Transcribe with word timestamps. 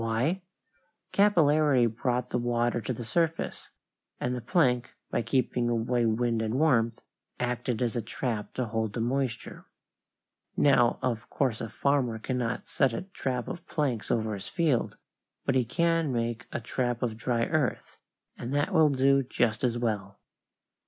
Why? 0.03 0.41
Capillarity 1.13 1.85
brought 1.85 2.31
the 2.31 2.39
water 2.39 2.81
to 2.81 2.91
the 2.91 3.03
surface, 3.03 3.69
and 4.19 4.33
the 4.33 4.41
plank, 4.41 4.95
by 5.11 5.21
keeping 5.21 5.69
away 5.69 6.07
wind 6.07 6.41
and 6.41 6.55
warmth, 6.55 7.03
acted 7.39 7.83
as 7.83 7.95
a 7.95 8.01
trap 8.01 8.55
to 8.55 8.65
hold 8.65 8.93
the 8.93 8.99
moisture. 8.99 9.67
Now 10.57 10.97
of 11.03 11.29
course 11.29 11.61
a 11.61 11.69
farmer 11.69 12.17
cannot 12.17 12.65
set 12.65 12.93
a 12.93 13.03
trap 13.03 13.47
of 13.47 13.67
planks 13.67 14.09
over 14.09 14.33
his 14.33 14.47
fields, 14.47 14.95
but 15.45 15.53
he 15.53 15.65
can 15.65 16.11
make 16.11 16.47
a 16.51 16.59
trap 16.59 17.03
of 17.03 17.15
dry 17.15 17.45
earth, 17.45 17.99
and 18.35 18.55
that 18.55 18.73
will 18.73 18.89
do 18.89 19.21
just 19.21 19.63
as 19.63 19.77
well. 19.77 20.19